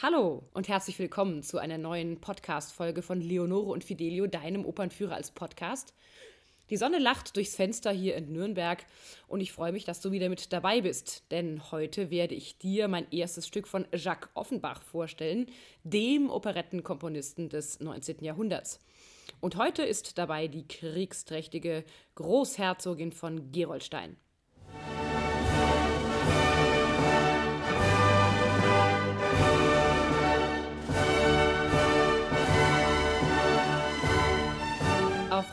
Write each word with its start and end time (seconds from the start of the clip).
Hallo 0.00 0.44
und 0.54 0.68
herzlich 0.68 0.96
willkommen 1.00 1.42
zu 1.42 1.58
einer 1.58 1.76
neuen 1.76 2.20
Podcast-Folge 2.20 3.02
von 3.02 3.20
Leonore 3.20 3.72
und 3.72 3.82
Fidelio, 3.82 4.28
deinem 4.28 4.64
Opernführer 4.64 5.16
als 5.16 5.32
Podcast. 5.32 5.92
Die 6.70 6.76
Sonne 6.76 7.00
lacht 7.00 7.34
durchs 7.34 7.56
Fenster 7.56 7.90
hier 7.90 8.14
in 8.14 8.32
Nürnberg 8.32 8.86
und 9.26 9.40
ich 9.40 9.50
freue 9.50 9.72
mich, 9.72 9.84
dass 9.84 10.00
du 10.00 10.12
wieder 10.12 10.28
mit 10.28 10.52
dabei 10.52 10.82
bist, 10.82 11.24
denn 11.32 11.72
heute 11.72 12.10
werde 12.12 12.36
ich 12.36 12.58
dir 12.58 12.86
mein 12.86 13.10
erstes 13.10 13.48
Stück 13.48 13.66
von 13.66 13.88
Jacques 13.92 14.30
Offenbach 14.34 14.82
vorstellen, 14.82 15.46
dem 15.82 16.30
Operettenkomponisten 16.30 17.48
des 17.48 17.80
19. 17.80 18.22
Jahrhunderts. 18.22 18.78
Und 19.40 19.56
heute 19.56 19.82
ist 19.82 20.16
dabei 20.16 20.46
die 20.46 20.68
kriegsträchtige 20.68 21.82
Großherzogin 22.14 23.10
von 23.10 23.50
Gerolstein. 23.50 24.16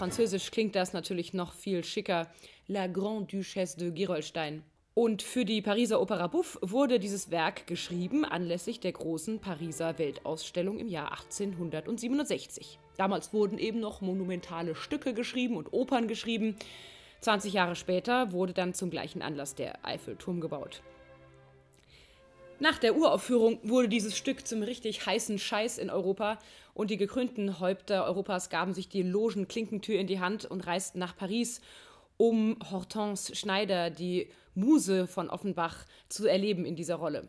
Französisch 0.05 0.52
klingt 0.52 0.76
das 0.76 0.94
natürlich 0.94 1.34
noch 1.34 1.52
viel 1.52 1.84
schicker. 1.84 2.27
La 2.68 2.86
Grande 2.86 3.26
Duchesse 3.26 3.80
de 3.80 3.90
Gerolstein. 3.90 4.62
Und 4.94 5.23
für 5.23 5.45
die 5.45 5.64
Pariser 5.64 6.00
Opera 6.00 6.28
Bouffe 6.28 6.59
wurde 6.62 7.00
dieses 7.00 7.31
Werk 7.31 7.66
geschrieben 7.66 8.23
anlässlich 8.23 8.80
der 8.80 8.91
großen 8.91 9.40
Pariser 9.40 9.98
Weltausstellung 9.98 10.78
im 10.78 10.90
Jahr 10.90 11.12
1867. 11.14 12.78
Damals 12.98 13.34
wurden 13.34 13.58
eben 13.58 13.80
noch 13.80 14.02
monumentale 14.02 14.76
Stücke 14.76 15.16
geschrieben 15.16 15.58
und 15.58 15.73
Opern 15.73 16.08
geschrieben. 16.08 16.56
20 17.22 17.53
Jahre 17.53 17.76
später 17.76 18.31
wurde 18.31 18.53
dann 18.53 18.76
zum 18.76 18.92
gleichen 18.92 19.23
Anlass 19.23 19.56
der 19.56 19.84
Eiffelturm 19.84 20.40
gebaut. 20.40 20.84
Nach 22.59 22.77
der 22.77 22.95
Uraufführung 22.95 23.59
wurde 23.64 23.90
dieses 23.90 24.16
Stück 24.16 24.48
zum 24.48 24.64
richtig 24.64 25.05
heißen 25.05 25.40
Scheiß 25.40 25.77
in 25.77 25.90
Europa 25.90 26.40
und 26.73 26.90
die 26.90 26.95
gekrönten 26.95 27.59
Häupter 27.59 28.06
Europas 28.06 28.50
gaben 28.50 28.73
sich 28.73 28.88
die 28.88 29.03
Logen-Klinkentür 29.03 30.00
in 30.00 30.08
die 30.08 30.22
Hand 30.22 30.45
und 30.45 30.66
reisten 30.66 30.97
nach 30.97 31.17
Paris, 31.17 31.59
um 32.16 32.58
Hortense 32.72 33.36
Schneider, 33.36 33.89
die 33.89 34.30
Muse 34.53 35.06
von 35.06 35.30
Offenbach, 35.30 35.86
zu 36.08 36.28
erleben 36.28 36.64
in 36.64 36.78
dieser 36.78 36.95
Rolle. 36.95 37.28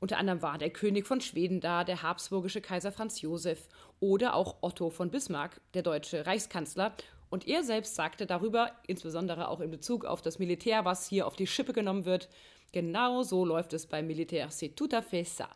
Unter 0.00 0.18
anderem 0.18 0.42
war 0.42 0.58
der 0.58 0.70
König 0.70 1.06
von 1.06 1.22
Schweden 1.22 1.60
da, 1.60 1.82
der 1.82 2.02
habsburgische 2.02 2.60
Kaiser 2.60 2.92
Franz 2.92 3.22
Josef 3.22 3.68
oder 4.00 4.34
auch 4.34 4.56
Otto 4.60 4.90
von 4.90 5.10
Bismarck, 5.10 5.62
der 5.72 5.82
deutsche 5.82 6.26
Reichskanzler. 6.26 6.92
Und 7.30 7.48
er 7.48 7.64
selbst 7.64 7.94
sagte 7.94 8.26
darüber, 8.26 8.72
insbesondere 8.86 9.48
auch 9.48 9.60
in 9.60 9.70
Bezug 9.70 10.04
auf 10.04 10.20
das 10.20 10.38
Militär, 10.38 10.84
was 10.84 11.08
hier 11.08 11.26
auf 11.26 11.36
die 11.36 11.46
Schippe 11.46 11.72
genommen 11.72 12.04
wird, 12.04 12.28
Genau 12.72 13.22
so 13.22 13.46
läuft 13.46 13.72
es 13.72 13.86
beim 13.86 14.06
Militär. 14.06 14.50
C'est 14.50 14.74
tout 14.74 14.90
à 14.92 15.00
fait 15.00 15.24
ça. 15.24 15.48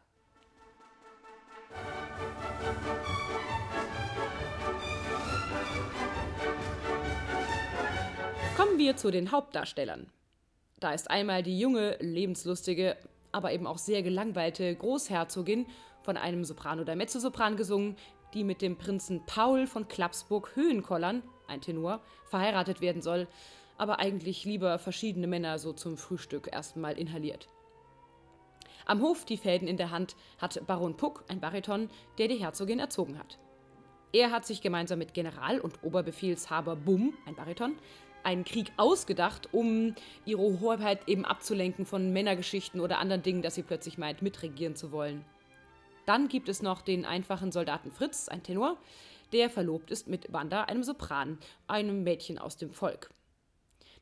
Kommen 8.56 8.78
wir 8.78 8.96
zu 8.96 9.10
den 9.10 9.30
Hauptdarstellern. 9.30 10.06
Da 10.80 10.92
ist 10.92 11.10
einmal 11.10 11.42
die 11.42 11.58
junge, 11.58 11.96
lebenslustige, 12.00 12.96
aber 13.30 13.52
eben 13.52 13.66
auch 13.66 13.78
sehr 13.78 14.02
gelangweilte 14.02 14.74
Großherzogin 14.74 15.66
von 16.02 16.16
einem 16.16 16.44
Sopran 16.44 16.80
oder 16.80 16.96
Mezzosopran 16.96 17.56
gesungen, 17.56 17.96
die 18.34 18.44
mit 18.44 18.62
dem 18.62 18.76
Prinzen 18.76 19.22
Paul 19.26 19.66
von 19.66 19.86
Klapsburg 19.86 20.56
Höhenkollern, 20.56 21.22
ein 21.46 21.60
Tenor, 21.60 22.00
verheiratet 22.30 22.80
werden 22.80 23.02
soll 23.02 23.28
aber 23.78 23.98
eigentlich 23.98 24.44
lieber 24.44 24.78
verschiedene 24.78 25.26
Männer 25.26 25.58
so 25.58 25.72
zum 25.72 25.96
Frühstück 25.96 26.48
erstmal 26.52 26.98
inhaliert. 26.98 27.48
Am 28.84 29.00
Hof 29.00 29.24
die 29.24 29.36
Fäden 29.36 29.68
in 29.68 29.76
der 29.76 29.90
Hand 29.90 30.16
hat 30.38 30.66
Baron 30.66 30.96
Puck, 30.96 31.24
ein 31.28 31.40
Bariton, 31.40 31.88
der 32.18 32.28
die 32.28 32.36
Herzogin 32.36 32.78
erzogen 32.78 33.18
hat. 33.18 33.38
Er 34.12 34.30
hat 34.30 34.44
sich 34.44 34.60
gemeinsam 34.60 34.98
mit 34.98 35.14
General 35.14 35.60
und 35.60 35.82
Oberbefehlshaber 35.82 36.76
Bumm, 36.76 37.14
ein 37.26 37.34
Bariton, 37.34 37.76
einen 38.24 38.44
Krieg 38.44 38.72
ausgedacht, 38.76 39.48
um 39.52 39.94
ihre 40.24 40.60
Hoheit 40.60 41.08
eben 41.08 41.24
abzulenken 41.24 41.86
von 41.86 42.12
Männergeschichten 42.12 42.80
oder 42.80 42.98
anderen 42.98 43.22
Dingen, 43.22 43.42
dass 43.42 43.54
sie 43.54 43.62
plötzlich 43.62 43.98
meint, 43.98 44.22
mitregieren 44.22 44.76
zu 44.76 44.92
wollen. 44.92 45.24
Dann 46.06 46.28
gibt 46.28 46.48
es 46.48 46.62
noch 46.62 46.82
den 46.82 47.04
einfachen 47.04 47.52
Soldaten 47.52 47.90
Fritz, 47.90 48.28
ein 48.28 48.42
Tenor, 48.42 48.76
der 49.32 49.48
verlobt 49.48 49.90
ist 49.90 50.08
mit 50.08 50.32
Wanda, 50.32 50.64
einem 50.64 50.82
Sopran, 50.82 51.38
einem 51.66 52.02
Mädchen 52.02 52.38
aus 52.38 52.56
dem 52.56 52.72
Volk. 52.72 53.10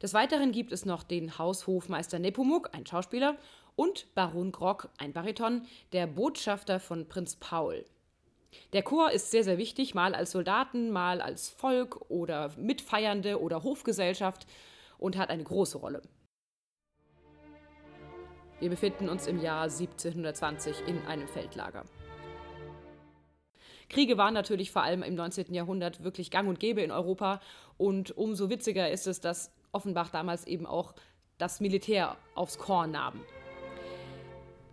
Des 0.02 0.14
Weiteren 0.14 0.50
gibt 0.50 0.72
es 0.72 0.86
noch 0.86 1.02
den 1.02 1.36
Haushofmeister 1.38 2.18
Nepomuk, 2.18 2.70
ein 2.72 2.86
Schauspieler, 2.86 3.36
und 3.76 4.14
Baron 4.14 4.50
Grock, 4.50 4.88
ein 4.98 5.12
Bariton, 5.12 5.66
der 5.92 6.06
Botschafter 6.06 6.80
von 6.80 7.06
Prinz 7.06 7.36
Paul. 7.36 7.84
Der 8.72 8.82
Chor 8.82 9.10
ist 9.10 9.30
sehr, 9.30 9.44
sehr 9.44 9.58
wichtig, 9.58 9.94
mal 9.94 10.14
als 10.14 10.32
Soldaten, 10.32 10.90
mal 10.90 11.20
als 11.20 11.48
Volk 11.48 12.10
oder 12.10 12.50
Mitfeiernde 12.56 13.40
oder 13.40 13.62
Hofgesellschaft 13.62 14.46
und 14.98 15.16
hat 15.16 15.30
eine 15.30 15.44
große 15.44 15.78
Rolle. 15.78 16.02
Wir 18.58 18.70
befinden 18.70 19.08
uns 19.08 19.26
im 19.26 19.40
Jahr 19.40 19.64
1720 19.64 20.86
in 20.86 20.98
einem 21.06 21.28
Feldlager. 21.28 21.84
Kriege 23.88 24.18
waren 24.18 24.34
natürlich 24.34 24.70
vor 24.70 24.82
allem 24.82 25.02
im 25.02 25.14
19. 25.14 25.52
Jahrhundert 25.52 26.04
wirklich 26.04 26.30
gang 26.30 26.48
und 26.48 26.60
gäbe 26.60 26.80
in 26.80 26.90
Europa 26.90 27.40
und 27.76 28.16
umso 28.16 28.50
witziger 28.50 28.90
ist 28.90 29.06
es, 29.06 29.20
dass 29.20 29.52
Offenbach 29.72 30.10
damals 30.10 30.46
eben 30.46 30.66
auch 30.66 30.94
das 31.38 31.60
Militär 31.60 32.16
aufs 32.34 32.58
Korn 32.58 32.92
nahm. 32.92 33.20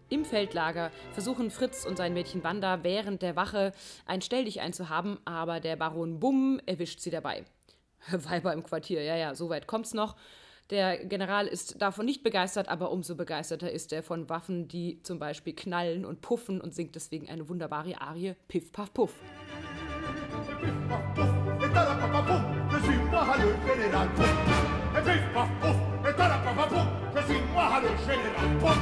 Im 0.09 0.24
Feldlager 0.24 0.91
versuchen 1.12 1.52
Fritz 1.52 1.85
und 1.85 1.97
sein 1.97 2.13
Mädchen 2.13 2.44
Wanda 2.44 2.84
während 2.84 3.22
der 3.22 3.35
Wache 3.35 3.74
ein 4.06 4.22
Stelldichein 4.22 4.72
zu 4.72 4.88
haben, 4.88 5.19
aber 5.25 5.59
der 5.59 5.75
Baron 5.75 6.19
Bumm 6.19 6.62
erwischt 6.66 7.02
sie 7.02 7.09
dabei. 7.09 7.44
Weiber 8.12 8.53
im 8.53 8.63
Quartier, 8.63 9.03
ja, 9.03 9.18
ja, 9.18 9.35
so 9.35 9.50
weit 9.50 9.68
kommt's 9.68 9.94
noch. 9.94 10.16
Der 10.69 11.06
General 11.06 11.47
ist 11.47 11.81
davon 11.81 12.06
nicht 12.06 12.24
begeistert, 12.24 12.68
aber 12.68 12.91
umso 12.91 13.16
begeisterter 13.16 13.72
ist 13.72 13.94
er 13.94 14.03
von 14.03 14.29
Waffen, 14.29 14.68
die 14.68 15.02
zum 15.03 15.18
Beispiel 15.18 15.53
knallen 15.53 16.06
und 16.06 16.22
puffen 16.22 16.59
und 16.59 16.74
singt 16.74 16.96
deswegen 16.96 17.29
eine 17.29 17.47
wunderbare 17.47 18.00
Arie 18.02 18.35
Piff, 18.47 18.72
Paff, 18.72 18.94
Puff. 18.94 19.14
Piff, 20.62 20.74
Paff, 20.90 21.16
Puff, 24.16 24.47
pif 25.07 25.23
paf 25.34 25.50
pouf, 25.62 25.78
et 26.09 26.13
tarapapapou, 26.18 26.84
je 27.16 27.22
suis 27.28 27.41
moi 27.53 27.81
le 27.81 27.90
général. 28.06 28.57
Pouf, 28.59 28.78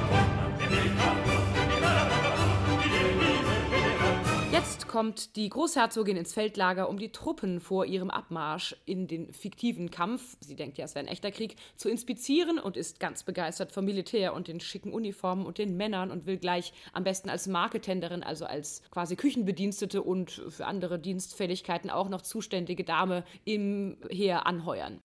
Jetzt 4.52 4.88
kommt 4.88 5.36
die 5.36 5.50
Großherzogin 5.50 6.16
ins 6.16 6.34
Feldlager, 6.34 6.90
um 6.90 6.98
die 6.98 7.12
Truppen 7.12 7.60
vor 7.60 7.86
ihrem 7.86 8.10
Abmarsch 8.10 8.76
in 8.86 9.06
den 9.06 9.34
fiktiven 9.34 9.92
Kampf, 9.92 10.38
sie 10.40 10.56
denkt 10.56 10.78
ja, 10.78 10.86
es 10.86 10.96
wäre 10.96 11.06
ein 11.06 11.12
echter 11.12 11.30
Krieg, 11.30 11.58
zu 11.76 11.90
inspizieren 11.90 12.58
und 12.58 12.78
ist 12.78 13.00
ganz 13.02 13.24
begeistert 13.24 13.74
vom 13.74 13.86
Militär 13.86 14.34
und 14.34 14.48
den 14.48 14.62
schicken 14.62 14.94
Uniformen 14.94 15.46
und 15.46 15.58
den 15.58 15.76
Männern 15.76 16.10
und 16.10 16.26
will 16.26 16.38
gleich 16.38 16.74
am 16.94 17.04
besten 17.04 17.30
als 17.30 17.48
Marketenderin, 17.48 18.24
also 18.24 18.46
als 18.46 18.82
quasi 18.92 19.18
Küchenbedienstete 19.18 20.02
und 20.02 20.32
für 20.32 20.66
andere 20.66 20.98
Dienstfälligkeiten 20.98 21.90
auch 21.90 22.10
noch 22.10 22.22
zuständige 22.22 22.86
Dame 22.86 23.26
im 23.44 23.98
Heer 24.10 24.48
anheuern. 24.48 25.02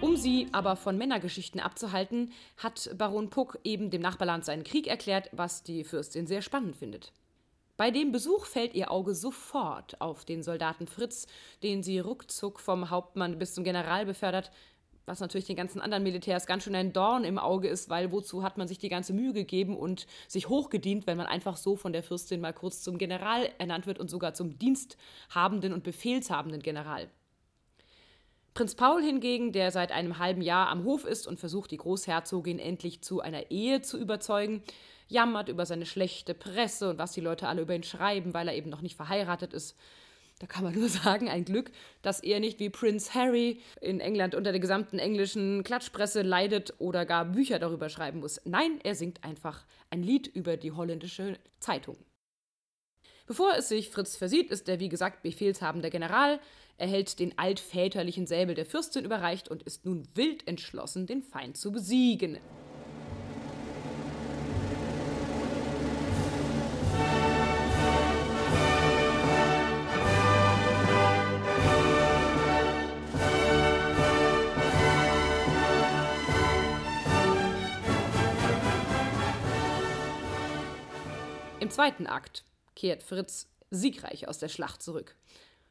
Um 0.00 0.16
sie 0.16 0.48
aber 0.52 0.76
von 0.76 0.96
Männergeschichten 0.96 1.60
abzuhalten, 1.60 2.32
hat 2.56 2.90
Baron 2.96 3.30
Puck 3.30 3.58
eben 3.64 3.90
dem 3.90 4.02
Nachbarland 4.02 4.44
seinen 4.44 4.64
Krieg 4.64 4.86
erklärt, 4.86 5.28
was 5.32 5.62
die 5.62 5.84
Fürstin 5.84 6.26
sehr 6.26 6.42
spannend 6.42 6.76
findet. 6.76 7.12
Bei 7.76 7.90
dem 7.90 8.12
Besuch 8.12 8.44
fällt 8.44 8.74
ihr 8.74 8.90
Auge 8.90 9.14
sofort 9.14 10.00
auf 10.00 10.24
den 10.24 10.42
Soldaten 10.42 10.86
Fritz, 10.86 11.26
den 11.62 11.82
sie 11.82 11.98
ruckzuck 11.98 12.60
vom 12.60 12.90
Hauptmann 12.90 13.38
bis 13.38 13.54
zum 13.54 13.64
General 13.64 14.04
befördert, 14.04 14.50
was 15.06 15.20
natürlich 15.20 15.46
den 15.46 15.56
ganzen 15.56 15.80
anderen 15.80 16.02
Militärs 16.02 16.46
ganz 16.46 16.64
schön 16.64 16.74
ein 16.74 16.92
Dorn 16.92 17.24
im 17.24 17.38
Auge 17.38 17.68
ist, 17.68 17.88
weil 17.88 18.12
wozu 18.12 18.42
hat 18.42 18.58
man 18.58 18.68
sich 18.68 18.78
die 18.78 18.88
ganze 18.88 19.12
Mühe 19.12 19.32
gegeben 19.32 19.76
und 19.76 20.06
sich 20.28 20.48
hochgedient, 20.48 21.06
wenn 21.06 21.16
man 21.16 21.26
einfach 21.26 21.56
so 21.56 21.74
von 21.74 21.92
der 21.92 22.02
Fürstin 22.02 22.40
mal 22.40 22.52
kurz 22.52 22.82
zum 22.82 22.98
General 22.98 23.48
ernannt 23.58 23.86
wird 23.86 23.98
und 23.98 24.10
sogar 24.10 24.34
zum 24.34 24.58
diensthabenden 24.58 25.72
und 25.72 25.82
befehlshabenden 25.82 26.62
General. 26.62 27.08
Prinz 28.54 28.74
Paul 28.74 29.02
hingegen, 29.02 29.52
der 29.52 29.70
seit 29.70 29.92
einem 29.92 30.18
halben 30.18 30.42
Jahr 30.42 30.68
am 30.68 30.84
Hof 30.84 31.04
ist 31.04 31.26
und 31.26 31.38
versucht, 31.38 31.70
die 31.70 31.76
Großherzogin 31.76 32.58
endlich 32.58 33.00
zu 33.00 33.20
einer 33.20 33.50
Ehe 33.50 33.80
zu 33.80 33.98
überzeugen, 33.98 34.62
jammert 35.08 35.48
über 35.48 35.66
seine 35.66 35.86
schlechte 35.86 36.34
Presse 36.34 36.90
und 36.90 36.98
was 36.98 37.12
die 37.12 37.20
Leute 37.20 37.48
alle 37.48 37.62
über 37.62 37.74
ihn 37.74 37.82
schreiben, 37.82 38.34
weil 38.34 38.48
er 38.48 38.54
eben 38.54 38.70
noch 38.70 38.82
nicht 38.82 38.96
verheiratet 38.96 39.52
ist. 39.52 39.76
Da 40.40 40.46
kann 40.46 40.64
man 40.64 40.74
nur 40.78 40.88
sagen, 40.88 41.28
ein 41.28 41.44
Glück, 41.44 41.70
dass 42.02 42.20
er 42.20 42.40
nicht 42.40 42.58
wie 42.58 42.70
Prince 42.70 43.14
Harry 43.14 43.60
in 43.80 44.00
England 44.00 44.34
unter 44.34 44.50
der 44.50 44.60
gesamten 44.60 44.98
englischen 44.98 45.62
Klatschpresse 45.62 46.22
leidet 46.22 46.74
oder 46.78 47.06
gar 47.06 47.26
Bücher 47.26 47.58
darüber 47.58 47.88
schreiben 47.88 48.20
muss. 48.20 48.40
Nein, 48.44 48.80
er 48.82 48.94
singt 48.94 49.22
einfach 49.22 49.64
ein 49.90 50.02
Lied 50.02 50.26
über 50.26 50.56
die 50.56 50.72
holländische 50.72 51.38
Zeitung. 51.60 51.96
Bevor 53.30 53.54
es 53.56 53.68
sich 53.68 53.90
Fritz 53.90 54.16
versieht, 54.16 54.50
ist 54.50 54.66
der 54.66 54.80
wie 54.80 54.88
gesagt 54.88 55.22
befehlshabende 55.22 55.88
General, 55.88 56.40
erhält 56.78 57.20
den 57.20 57.38
altväterlichen 57.38 58.26
Säbel 58.26 58.56
der 58.56 58.66
Fürstin 58.66 59.04
überreicht 59.04 59.48
und 59.48 59.62
ist 59.62 59.86
nun 59.86 60.02
wild 60.16 60.48
entschlossen, 60.48 61.06
den 61.06 61.22
Feind 61.22 61.56
zu 61.56 61.70
besiegen. 61.70 62.38
Im 81.60 81.70
zweiten 81.70 82.08
Akt 82.08 82.42
kehrt 82.80 83.02
Fritz 83.02 83.46
siegreich 83.70 84.26
aus 84.26 84.38
der 84.38 84.48
Schlacht 84.48 84.82
zurück. 84.82 85.14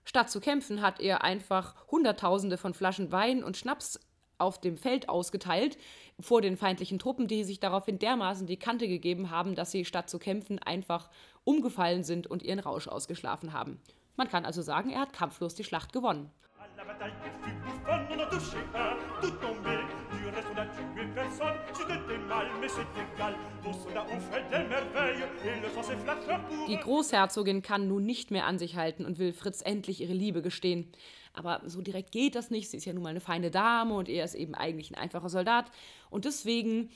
Statt 0.06 0.30
zu 0.30 0.40
kämpfen, 0.40 0.82
hat 0.82 1.00
er 1.00 1.24
einfach 1.24 1.74
Hunderttausende 1.90 2.58
von 2.58 2.76
Flaschen 2.76 3.12
Wein 3.12 3.44
und 3.44 3.58
Schnaps 3.58 4.00
auf 4.38 4.62
dem 4.62 4.78
Feld 4.78 5.10
ausgeteilt 5.10 5.78
vor 6.20 6.42
den 6.42 6.56
feindlichen 6.56 7.00
Truppen, 7.00 7.28
die 7.28 7.44
sich 7.44 7.60
daraufhin 7.60 7.98
dermaßen 7.98 8.46
die 8.46 8.58
Kante 8.58 8.88
gegeben 8.88 9.32
haben, 9.32 9.56
dass 9.56 9.72
sie 9.72 9.86
statt 9.86 10.08
zu 10.08 10.20
kämpfen 10.20 10.60
einfach 10.60 11.10
umgefallen 11.44 12.04
sind 12.04 12.28
und 12.28 12.44
ihren 12.44 12.60
Rausch 12.60 12.88
ausgeschlafen 12.88 13.54
haben. 13.54 13.82
Man 14.16 14.30
kann 14.30 14.46
also 14.46 14.62
sagen, 14.62 14.92
er 14.92 15.02
hat 15.02 15.14
kampflos 15.14 15.56
die 15.56 15.64
Schlacht 15.64 15.92
gewonnen. 15.92 16.32
Die 26.68 26.78
Großherzogin 26.78 27.62
kann 27.62 27.88
nun 27.88 28.06
nicht 28.06 28.32
mehr 28.32 28.46
an 28.46 28.60
sich 28.60 28.76
halten 28.76 29.06
und 29.06 29.20
will 29.20 29.34
Fritz 29.34 29.62
endlich 29.62 30.02
ihre 30.02 30.14
Liebe 30.14 30.42
gestehen. 30.42 30.92
Aber 31.34 31.62
so 31.66 31.82
direkt 31.82 32.12
geht 32.12 32.36
das 32.36 32.50
nicht. 32.50 32.70
Sie 32.70 32.78
ist 32.78 32.86
ja 32.86 32.94
nun 32.94 33.04
mal 33.04 33.10
eine 33.10 33.22
feine 33.22 33.52
Dame 33.52 33.94
und 33.94 34.10
er 34.10 34.26
ist 34.26 34.36
eben 34.36 34.56
eigentlich 34.56 34.92
ein 34.92 34.96
einfacher 34.96 35.30
Soldat. 35.30 35.72
Und 36.10 36.26
deswegen 36.26 36.90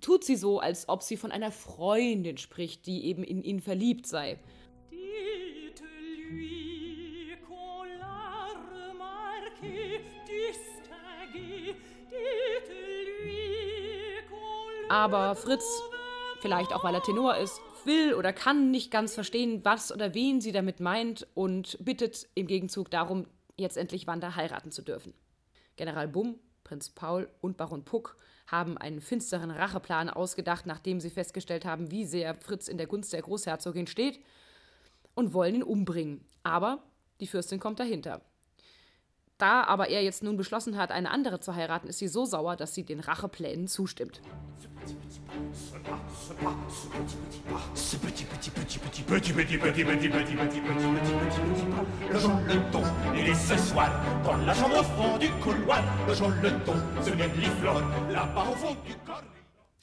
tut 0.00 0.24
sie 0.24 0.36
so, 0.36 0.58
als 0.58 0.88
ob 0.88 1.02
sie 1.02 1.16
von 1.16 1.32
einer 1.32 1.52
Freundin 1.52 2.38
spricht, 2.38 2.86
die 2.86 3.06
eben 3.06 3.22
in 3.22 3.42
ihn 3.42 3.60
verliebt 3.60 4.06
sei. 4.06 4.38
Aber 14.88 15.34
Fritz, 15.34 15.82
vielleicht 16.40 16.72
auch 16.72 16.84
weil 16.84 16.94
er 16.94 17.02
Tenor 17.02 17.36
ist, 17.36 17.60
will 17.84 18.14
oder 18.14 18.32
kann 18.32 18.70
nicht 18.70 18.90
ganz 18.90 19.14
verstehen, 19.14 19.64
was 19.64 19.92
oder 19.92 20.14
wen 20.14 20.40
sie 20.40 20.52
damit 20.52 20.80
meint 20.80 21.26
und 21.34 21.78
bittet 21.84 22.28
im 22.34 22.46
Gegenzug 22.46 22.90
darum, 22.90 23.26
jetzt 23.56 23.76
endlich 23.76 24.06
Wanda 24.06 24.36
heiraten 24.36 24.70
zu 24.70 24.82
dürfen. 24.82 25.14
General 25.76 26.08
Bumm, 26.08 26.38
Prinz 26.64 26.90
Paul 26.90 27.28
und 27.40 27.56
Baron 27.56 27.84
Puck 27.84 28.16
haben 28.46 28.76
einen 28.76 29.00
finsteren 29.00 29.50
Racheplan 29.50 30.10
ausgedacht, 30.10 30.66
nachdem 30.66 31.00
sie 31.00 31.10
festgestellt 31.10 31.64
haben, 31.64 31.90
wie 31.90 32.04
sehr 32.04 32.34
Fritz 32.34 32.68
in 32.68 32.78
der 32.78 32.86
Gunst 32.86 33.12
der 33.12 33.22
Großherzogin 33.22 33.86
steht, 33.86 34.20
und 35.14 35.32
wollen 35.32 35.54
ihn 35.54 35.62
umbringen. 35.62 36.24
Aber 36.42 36.82
die 37.20 37.26
Fürstin 37.26 37.60
kommt 37.60 37.80
dahinter. 37.80 38.20
Da 39.38 39.64
aber 39.64 39.88
er 39.88 40.02
jetzt 40.02 40.22
nun 40.22 40.36
beschlossen 40.36 40.76
hat, 40.76 40.92
eine 40.92 41.10
andere 41.10 41.40
zu 41.40 41.54
heiraten, 41.54 41.88
ist 41.88 41.98
sie 41.98 42.08
so 42.08 42.24
sauer, 42.24 42.54
dass 42.56 42.74
sie 42.74 42.84
den 42.84 43.00
Racheplänen 43.00 43.66
zustimmt. 43.66 44.20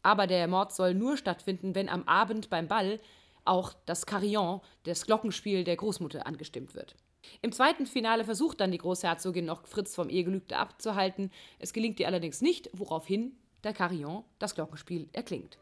Aber 0.03 0.27
der 0.27 0.47
Mord 0.47 0.73
soll 0.73 0.93
nur 0.93 1.17
stattfinden, 1.17 1.75
wenn 1.75 1.89
am 1.89 2.03
Abend 2.07 2.49
beim 2.49 2.67
Ball 2.67 2.99
auch 3.45 3.73
das 3.85 4.05
Carillon, 4.05 4.61
das 4.83 5.05
Glockenspiel 5.05 5.63
der 5.63 5.75
Großmutter, 5.75 6.25
angestimmt 6.25 6.75
wird. 6.75 6.95
Im 7.41 7.51
zweiten 7.51 7.85
Finale 7.85 8.25
versucht 8.25 8.59
dann 8.59 8.71
die 8.71 8.77
Großherzogin 8.77 9.45
noch 9.45 9.67
Fritz 9.67 9.95
vom 9.95 10.09
Ehegelübde 10.09 10.57
abzuhalten. 10.57 11.31
Es 11.59 11.73
gelingt 11.73 11.99
ihr 11.99 12.07
allerdings 12.07 12.41
nicht, 12.41 12.69
woraufhin 12.73 13.35
der 13.63 13.73
Carillon, 13.73 14.23
das 14.39 14.55
Glockenspiel, 14.55 15.09
erklingt. 15.13 15.57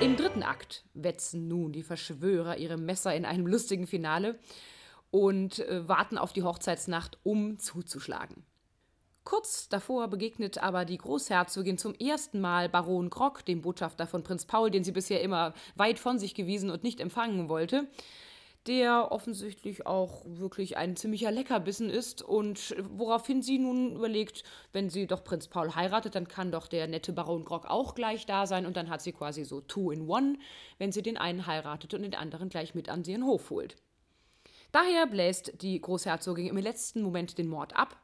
Im 0.00 0.16
dritten 0.16 0.42
Akt 0.42 0.84
wetzen 0.94 1.46
nun 1.46 1.72
die 1.72 1.84
Verschwörer 1.84 2.56
ihre 2.56 2.76
Messer 2.76 3.14
in 3.14 3.24
einem 3.24 3.46
lustigen 3.46 3.86
Finale 3.86 4.36
und 5.12 5.60
äh, 5.60 5.86
warten 5.88 6.18
auf 6.18 6.32
die 6.32 6.42
Hochzeitsnacht, 6.42 7.18
um 7.22 7.60
zuzuschlagen. 7.60 8.44
Kurz 9.24 9.68
davor 9.68 10.08
begegnet 10.08 10.58
aber 10.58 10.84
die 10.84 10.98
Großherzogin 10.98 11.78
zum 11.78 11.94
ersten 11.94 12.40
Mal 12.40 12.68
Baron 12.68 13.08
Grock, 13.08 13.44
dem 13.44 13.62
Botschafter 13.62 14.08
von 14.08 14.24
Prinz 14.24 14.46
Paul, 14.46 14.72
den 14.72 14.82
sie 14.82 14.90
bisher 14.90 15.20
immer 15.20 15.54
weit 15.76 16.00
von 16.00 16.18
sich 16.18 16.34
gewiesen 16.34 16.70
und 16.70 16.82
nicht 16.82 16.98
empfangen 16.98 17.48
wollte, 17.48 17.86
der 18.66 19.12
offensichtlich 19.12 19.86
auch 19.86 20.24
wirklich 20.24 20.76
ein 20.76 20.96
ziemlicher 20.96 21.30
Leckerbissen 21.30 21.90
ist 21.90 22.22
und 22.22 22.74
woraufhin 22.90 23.42
sie 23.42 23.58
nun 23.58 23.94
überlegt, 23.94 24.42
wenn 24.72 24.90
sie 24.90 25.06
doch 25.06 25.22
Prinz 25.22 25.46
Paul 25.46 25.74
heiratet, 25.74 26.14
dann 26.16 26.26
kann 26.26 26.50
doch 26.50 26.66
der 26.66 26.88
nette 26.88 27.12
Baron 27.12 27.44
Grock 27.44 27.66
auch 27.66 27.94
gleich 27.94 28.26
da 28.26 28.46
sein 28.46 28.66
und 28.66 28.76
dann 28.76 28.90
hat 28.90 29.02
sie 29.02 29.12
quasi 29.12 29.44
so 29.44 29.60
two 29.60 29.92
in 29.92 30.08
one, 30.08 30.36
wenn 30.78 30.90
sie 30.90 31.02
den 31.02 31.18
einen 31.18 31.46
heiratet 31.46 31.94
und 31.94 32.02
den 32.02 32.14
anderen 32.14 32.48
gleich 32.48 32.74
mit 32.74 32.88
an 32.88 33.04
ihren 33.04 33.24
Hof 33.24 33.50
holt. 33.50 33.76
Daher 34.72 35.06
bläst 35.06 35.62
die 35.62 35.80
Großherzogin 35.80 36.48
im 36.48 36.56
letzten 36.56 37.02
Moment 37.02 37.38
den 37.38 37.48
Mord 37.48 37.76
ab 37.76 37.96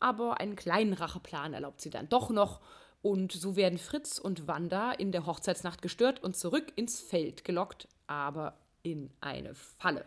aber 0.00 0.40
einen 0.40 0.56
kleinen 0.56 0.92
Racheplan 0.92 1.54
erlaubt 1.54 1.80
sie 1.80 1.90
dann 1.90 2.08
doch 2.08 2.30
noch. 2.30 2.60
Und 3.00 3.32
so 3.32 3.56
werden 3.56 3.78
Fritz 3.78 4.18
und 4.18 4.48
Wanda 4.48 4.92
in 4.92 5.12
der 5.12 5.26
Hochzeitsnacht 5.26 5.82
gestört 5.82 6.22
und 6.22 6.36
zurück 6.36 6.72
ins 6.76 7.00
Feld 7.00 7.44
gelockt, 7.44 7.88
aber 8.06 8.58
in 8.82 9.10
eine 9.20 9.54
Falle. 9.54 10.04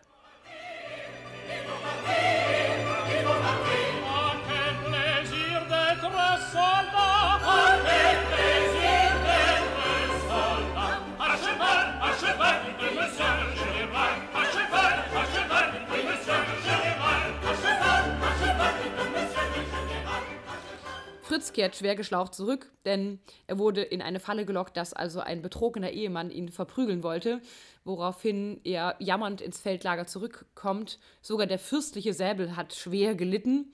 Fritz 21.41 21.53
kehrt 21.53 21.75
schwer 21.75 21.95
geschlaucht 21.95 22.35
zurück, 22.35 22.71
denn 22.85 23.17
er 23.47 23.57
wurde 23.57 23.81
in 23.81 24.03
eine 24.03 24.19
Falle 24.19 24.45
gelockt, 24.45 24.77
dass 24.77 24.93
also 24.93 25.21
ein 25.21 25.41
betrogener 25.41 25.89
Ehemann 25.89 26.29
ihn 26.29 26.49
verprügeln 26.49 27.01
wollte, 27.01 27.41
woraufhin 27.83 28.61
er 28.63 28.95
jammernd 28.99 29.41
ins 29.41 29.59
Feldlager 29.59 30.05
zurückkommt. 30.05 30.99
Sogar 31.23 31.47
der 31.47 31.57
fürstliche 31.57 32.13
Säbel 32.13 32.55
hat 32.55 32.75
schwer 32.75 33.15
gelitten 33.15 33.73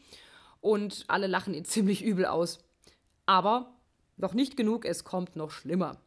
und 0.62 1.04
alle 1.10 1.28
lachen 1.28 1.54
ihn 1.54 1.66
ziemlich 1.66 2.06
übel 2.06 2.26
aus. 2.26 2.60
Aber 3.26 3.76
noch 4.16 4.34
nicht 4.34 4.56
genug, 4.56 4.86
es 4.86 5.04
kommt 5.04 5.36
noch 5.36 5.52
schlimmer. 5.52 5.98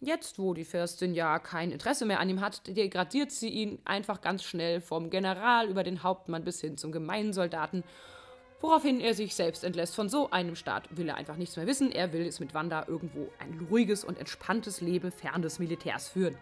Jetzt, 0.00 0.40
wo 0.40 0.52
die 0.52 0.64
Fürstin 0.64 1.14
ja 1.14 1.38
kein 1.38 1.70
Interesse 1.70 2.06
mehr 2.06 2.18
an 2.18 2.28
ihm 2.28 2.40
hat, 2.40 2.66
degradiert 2.66 3.30
sie 3.30 3.50
ihn 3.50 3.78
einfach 3.84 4.20
ganz 4.20 4.42
schnell 4.42 4.80
vom 4.80 5.10
General 5.10 5.68
über 5.68 5.84
den 5.84 6.02
Hauptmann 6.02 6.42
bis 6.42 6.60
hin 6.60 6.76
zum 6.76 6.90
gemeinen 6.90 7.32
Soldaten 7.32 7.84
woraufhin 8.60 9.00
er 9.00 9.14
sich 9.14 9.34
selbst 9.34 9.64
entlässt. 9.64 9.94
Von 9.94 10.08
so 10.08 10.30
einem 10.30 10.56
Staat 10.56 10.84
will 10.96 11.08
er 11.08 11.16
einfach 11.16 11.36
nichts 11.36 11.56
mehr 11.56 11.66
wissen. 11.66 11.92
Er 11.92 12.12
will 12.12 12.26
es 12.26 12.40
mit 12.40 12.54
Wanda 12.54 12.84
irgendwo 12.88 13.28
ein 13.38 13.66
ruhiges 13.70 14.04
und 14.04 14.18
entspanntes 14.18 14.80
Leben 14.80 15.12
fern 15.12 15.42
des 15.42 15.58
Militärs 15.58 16.08
führen. 16.08 16.36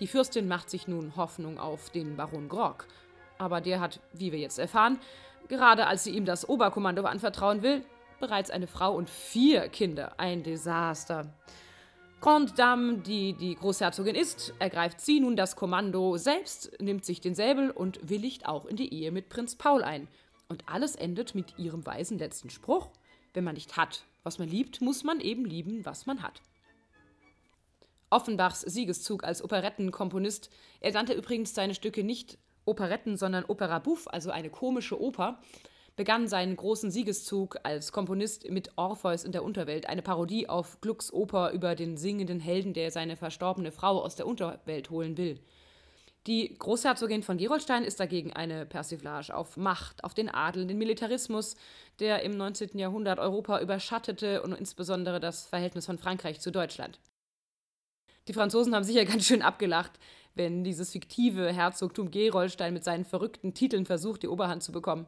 Die 0.00 0.06
Fürstin 0.06 0.46
macht 0.46 0.70
sich 0.70 0.86
nun 0.86 1.16
Hoffnung 1.16 1.58
auf 1.58 1.90
den 1.90 2.16
Baron 2.16 2.48
Grog. 2.48 2.86
Aber 3.38 3.60
der 3.60 3.80
hat, 3.80 4.00
wie 4.12 4.32
wir 4.32 4.38
jetzt 4.38 4.58
erfahren, 4.58 4.98
gerade 5.48 5.86
als 5.86 6.04
sie 6.04 6.10
ihm 6.10 6.24
das 6.24 6.48
Oberkommando 6.48 7.04
anvertrauen 7.04 7.62
will, 7.62 7.82
bereits 8.20 8.50
eine 8.50 8.66
Frau 8.66 8.94
und 8.94 9.08
vier 9.08 9.68
Kinder. 9.68 10.12
Ein 10.18 10.42
Desaster. 10.42 11.26
Grande 12.20 12.52
Dame, 12.54 12.98
die 12.98 13.32
die 13.32 13.54
Großherzogin 13.54 14.16
ist, 14.16 14.52
ergreift 14.58 15.00
sie 15.00 15.20
nun 15.20 15.36
das 15.36 15.54
Kommando 15.54 16.16
selbst, 16.16 16.80
nimmt 16.80 17.04
sich 17.04 17.20
den 17.20 17.36
Säbel 17.36 17.70
und 17.70 18.08
willigt 18.08 18.46
auch 18.46 18.66
in 18.66 18.74
die 18.74 18.92
Ehe 18.92 19.12
mit 19.12 19.28
Prinz 19.28 19.54
Paul 19.54 19.84
ein. 19.84 20.08
Und 20.48 20.66
alles 20.66 20.96
endet 20.96 21.34
mit 21.34 21.58
ihrem 21.58 21.84
weisen 21.84 22.18
letzten 22.18 22.50
Spruch: 22.50 22.88
Wenn 23.34 23.44
man 23.44 23.54
nicht 23.54 23.76
hat, 23.76 24.04
was 24.22 24.38
man 24.38 24.48
liebt, 24.48 24.80
muss 24.80 25.04
man 25.04 25.20
eben 25.20 25.44
lieben, 25.44 25.84
was 25.84 26.06
man 26.06 26.22
hat. 26.22 26.40
Offenbachs 28.10 28.62
Siegeszug 28.62 29.24
als 29.24 29.44
Operettenkomponist, 29.44 30.50
er 30.80 30.92
nannte 30.92 31.12
übrigens 31.12 31.54
seine 31.54 31.74
Stücke 31.74 32.02
nicht 32.02 32.38
Operetten, 32.64 33.18
sondern 33.18 33.44
Opera 33.44 33.78
Bouffe, 33.78 34.10
also 34.10 34.30
eine 34.30 34.48
komische 34.48 34.98
Oper, 35.00 35.38
begann 35.96 36.28
seinen 36.28 36.56
großen 36.56 36.90
Siegeszug 36.90 37.58
als 37.64 37.92
Komponist 37.92 38.48
mit 38.50 38.70
Orpheus 38.76 39.24
in 39.24 39.32
der 39.32 39.44
Unterwelt, 39.44 39.86
eine 39.86 40.00
Parodie 40.00 40.48
auf 40.48 40.80
Glucks 40.80 41.12
Oper 41.12 41.50
über 41.50 41.74
den 41.74 41.96
singenden 41.98 42.40
Helden, 42.40 42.72
der 42.72 42.90
seine 42.90 43.16
verstorbene 43.16 43.72
Frau 43.72 44.00
aus 44.02 44.16
der 44.16 44.26
Unterwelt 44.26 44.88
holen 44.90 45.18
will. 45.18 45.40
Die 46.26 46.58
Großherzogin 46.58 47.22
von 47.22 47.38
Gerolstein 47.38 47.84
ist 47.84 48.00
dagegen 48.00 48.32
eine 48.32 48.66
Persiflage 48.66 49.34
auf 49.34 49.56
Macht, 49.56 50.04
auf 50.04 50.14
den 50.14 50.28
Adel, 50.28 50.66
den 50.66 50.76
Militarismus, 50.76 51.56
der 52.00 52.22
im 52.22 52.36
19. 52.36 52.78
Jahrhundert 52.78 53.18
Europa 53.18 53.60
überschattete 53.60 54.42
und 54.42 54.52
insbesondere 54.52 55.20
das 55.20 55.46
Verhältnis 55.46 55.86
von 55.86 55.98
Frankreich 55.98 56.40
zu 56.40 56.50
Deutschland. 56.52 57.00
Die 58.26 58.34
Franzosen 58.34 58.74
haben 58.74 58.84
sicher 58.84 59.04
ganz 59.06 59.26
schön 59.26 59.42
abgelacht, 59.42 59.92
wenn 60.34 60.64
dieses 60.64 60.90
fiktive 60.90 61.52
Herzogtum 61.52 62.10
Gerolstein 62.10 62.74
mit 62.74 62.84
seinen 62.84 63.04
verrückten 63.04 63.54
Titeln 63.54 63.86
versucht, 63.86 64.22
die 64.22 64.28
Oberhand 64.28 64.62
zu 64.62 64.70
bekommen. 64.70 65.06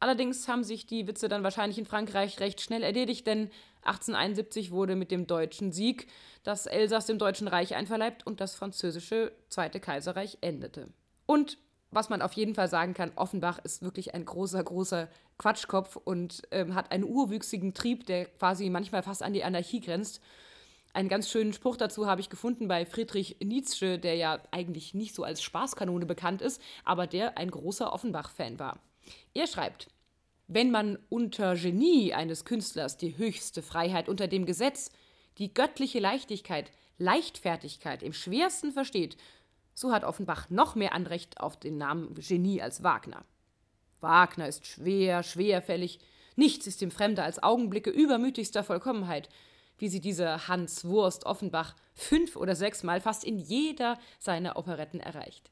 Allerdings 0.00 0.48
haben 0.48 0.64
sich 0.64 0.86
die 0.86 1.06
Witze 1.06 1.28
dann 1.28 1.42
wahrscheinlich 1.42 1.78
in 1.78 1.84
Frankreich 1.84 2.40
recht 2.40 2.62
schnell 2.62 2.82
erledigt, 2.82 3.26
denn 3.26 3.50
1871 3.82 4.70
wurde 4.70 4.96
mit 4.96 5.10
dem 5.10 5.26
deutschen 5.26 5.72
Sieg 5.72 6.06
das 6.42 6.64
Elsass 6.64 7.04
dem 7.04 7.18
Deutschen 7.18 7.48
Reich 7.48 7.74
einverleibt 7.74 8.26
und 8.26 8.40
das 8.40 8.54
französische 8.54 9.32
Zweite 9.50 9.78
Kaiserreich 9.78 10.38
endete. 10.40 10.88
Und 11.26 11.58
was 11.90 12.08
man 12.08 12.22
auf 12.22 12.32
jeden 12.32 12.54
Fall 12.54 12.68
sagen 12.68 12.94
kann, 12.94 13.12
Offenbach 13.16 13.58
ist 13.58 13.82
wirklich 13.82 14.14
ein 14.14 14.24
großer, 14.24 14.62
großer 14.62 15.08
Quatschkopf 15.38 15.96
und 15.96 16.42
ähm, 16.50 16.74
hat 16.74 16.92
einen 16.92 17.04
urwüchsigen 17.04 17.74
Trieb, 17.74 18.06
der 18.06 18.26
quasi 18.26 18.70
manchmal 18.70 19.02
fast 19.02 19.22
an 19.22 19.34
die 19.34 19.44
Anarchie 19.44 19.80
grenzt. 19.80 20.22
Einen 20.92 21.08
ganz 21.08 21.28
schönen 21.28 21.52
Spruch 21.52 21.76
dazu 21.76 22.06
habe 22.06 22.20
ich 22.20 22.30
gefunden 22.30 22.68
bei 22.68 22.86
Friedrich 22.86 23.36
Nietzsche, 23.42 23.98
der 23.98 24.14
ja 24.14 24.40
eigentlich 24.50 24.94
nicht 24.94 25.14
so 25.14 25.24
als 25.24 25.42
Spaßkanone 25.42 26.06
bekannt 26.06 26.42
ist, 26.42 26.60
aber 26.84 27.06
der 27.06 27.36
ein 27.38 27.50
großer 27.50 27.92
Offenbach-Fan 27.92 28.58
war. 28.58 28.80
Er 29.34 29.46
schreibt, 29.46 29.88
wenn 30.48 30.70
man 30.70 30.98
unter 31.08 31.54
Genie 31.54 32.12
eines 32.12 32.44
Künstlers 32.44 32.96
die 32.96 33.16
höchste 33.16 33.62
Freiheit 33.62 34.08
unter 34.08 34.26
dem 34.26 34.46
Gesetz, 34.46 34.90
die 35.38 35.54
göttliche 35.54 36.00
Leichtigkeit, 36.00 36.72
Leichtfertigkeit 36.98 38.02
im 38.02 38.12
schwersten 38.12 38.72
versteht, 38.72 39.16
so 39.74 39.92
hat 39.92 40.04
Offenbach 40.04 40.50
noch 40.50 40.74
mehr 40.74 40.92
Anrecht 40.92 41.40
auf 41.40 41.58
den 41.58 41.78
Namen 41.78 42.14
Genie 42.14 42.60
als 42.60 42.82
Wagner. 42.82 43.24
Wagner 44.00 44.48
ist 44.48 44.66
schwer, 44.66 45.22
schwerfällig, 45.22 46.00
nichts 46.36 46.66
ist 46.66 46.82
ihm 46.82 46.90
fremder 46.90 47.24
als 47.24 47.42
Augenblicke 47.42 47.90
übermütigster 47.90 48.64
Vollkommenheit, 48.64 49.28
wie 49.78 49.88
sie 49.88 50.00
dieser 50.00 50.48
Hans 50.48 50.84
Wurst 50.84 51.26
Offenbach 51.26 51.74
fünf 51.94 52.36
oder 52.36 52.54
sechsmal 52.54 53.00
fast 53.00 53.24
in 53.24 53.38
jeder 53.38 53.98
seiner 54.18 54.56
Operetten 54.56 55.00
erreicht. 55.00 55.50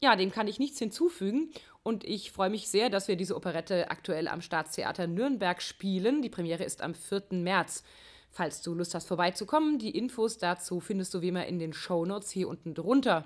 Ja, 0.00 0.14
dem 0.14 0.30
kann 0.30 0.46
ich 0.46 0.58
nichts 0.58 0.78
hinzufügen 0.78 1.50
und 1.82 2.04
ich 2.04 2.32
freue 2.32 2.50
mich 2.50 2.68
sehr, 2.68 2.90
dass 2.90 3.08
wir 3.08 3.16
diese 3.16 3.36
Operette 3.36 3.90
aktuell 3.90 4.28
am 4.28 4.42
Staatstheater 4.42 5.06
Nürnberg 5.06 5.62
spielen. 5.62 6.22
Die 6.22 6.28
Premiere 6.28 6.64
ist 6.64 6.82
am 6.82 6.94
4. 6.94 7.24
März. 7.30 7.82
Falls 8.30 8.60
du 8.60 8.74
Lust 8.74 8.94
hast, 8.94 9.08
vorbeizukommen, 9.08 9.78
die 9.78 9.96
Infos 9.96 10.38
dazu 10.38 10.80
findest 10.80 11.14
du 11.14 11.22
wie 11.22 11.28
immer 11.28 11.46
in 11.46 11.58
den 11.58 11.72
Shownotes 11.72 12.30
hier 12.30 12.48
unten 12.48 12.74
drunter. 12.74 13.24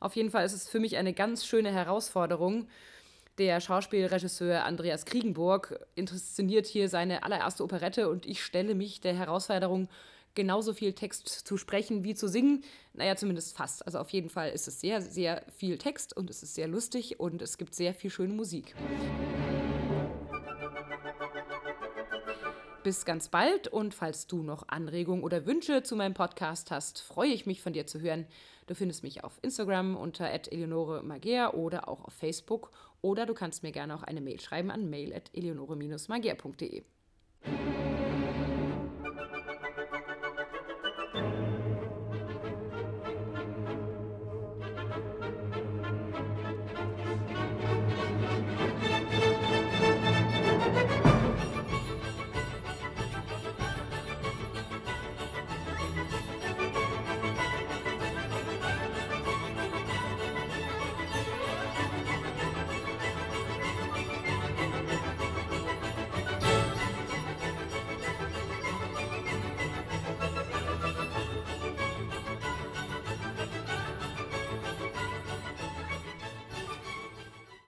Auf 0.00 0.16
jeden 0.16 0.30
Fall 0.30 0.44
ist 0.44 0.54
es 0.54 0.68
für 0.68 0.80
mich 0.80 0.96
eine 0.96 1.12
ganz 1.14 1.46
schöne 1.46 1.70
Herausforderung. 1.70 2.68
Der 3.38 3.60
Schauspielregisseur 3.60 4.64
Andreas 4.64 5.06
Kriegenburg 5.06 5.80
inszeniert 5.94 6.66
hier 6.66 6.88
seine 6.88 7.22
allererste 7.22 7.64
Operette 7.64 8.08
und 8.08 8.26
ich 8.26 8.42
stelle 8.42 8.74
mich 8.74 9.00
der 9.00 9.14
Herausforderung 9.14 9.88
genauso 10.34 10.72
viel 10.72 10.92
Text 10.92 11.28
zu 11.28 11.56
sprechen 11.56 12.04
wie 12.04 12.14
zu 12.14 12.28
singen. 12.28 12.64
Naja, 12.92 13.16
zumindest 13.16 13.56
fast. 13.56 13.86
Also 13.86 13.98
auf 13.98 14.10
jeden 14.10 14.28
Fall 14.28 14.50
ist 14.50 14.68
es 14.68 14.80
sehr, 14.80 15.00
sehr 15.00 15.44
viel 15.56 15.78
Text 15.78 16.16
und 16.16 16.30
es 16.30 16.42
ist 16.42 16.54
sehr 16.54 16.68
lustig 16.68 17.20
und 17.20 17.42
es 17.42 17.58
gibt 17.58 17.74
sehr 17.74 17.94
viel 17.94 18.10
schöne 18.10 18.34
Musik. 18.34 18.74
Bis 22.82 23.06
ganz 23.06 23.28
bald 23.28 23.66
und 23.68 23.94
falls 23.94 24.26
du 24.26 24.42
noch 24.42 24.68
Anregungen 24.68 25.24
oder 25.24 25.46
Wünsche 25.46 25.82
zu 25.82 25.96
meinem 25.96 26.12
Podcast 26.12 26.70
hast, 26.70 27.00
freue 27.00 27.30
ich 27.30 27.46
mich 27.46 27.62
von 27.62 27.72
dir 27.72 27.86
zu 27.86 28.00
hören. 28.00 28.26
Du 28.66 28.74
findest 28.74 29.02
mich 29.02 29.24
auf 29.24 29.38
Instagram 29.40 29.96
unter 29.96 30.28
eleonore 30.30 31.02
magier 31.02 31.54
oder 31.54 31.88
auch 31.88 32.04
auf 32.04 32.12
Facebook 32.12 32.70
oder 33.00 33.24
du 33.24 33.32
kannst 33.32 33.62
mir 33.62 33.72
gerne 33.72 33.94
auch 33.94 34.02
eine 34.02 34.20
Mail 34.20 34.38
schreiben 34.38 34.70
an 34.70 34.90
mail@eleonore-magier.de. 34.90 36.82